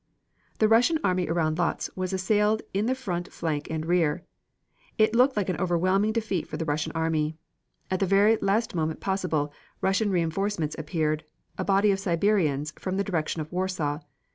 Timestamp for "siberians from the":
11.99-13.03